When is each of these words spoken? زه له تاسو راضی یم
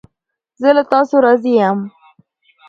زه 0.61 0.69
له 0.77 0.83
تاسو 0.91 1.15
راضی 1.25 1.53
یم 1.59 1.79